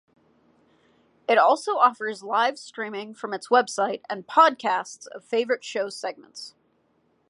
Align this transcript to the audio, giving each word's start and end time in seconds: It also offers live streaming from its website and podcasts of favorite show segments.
It 1.29 1.37
also 1.37 1.73
offers 1.73 2.23
live 2.23 2.57
streaming 2.57 3.13
from 3.13 3.35
its 3.35 3.49
website 3.49 4.01
and 4.09 4.25
podcasts 4.25 5.05
of 5.05 5.23
favorite 5.23 5.63
show 5.63 5.89
segments. 5.89 6.55